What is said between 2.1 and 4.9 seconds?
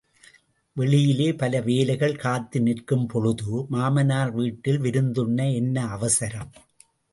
காத்து நிற்கும் பொழுது, மாமனார் வீட்டில்